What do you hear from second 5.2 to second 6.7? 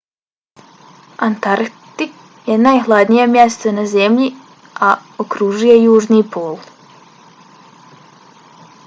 okružuje južni pol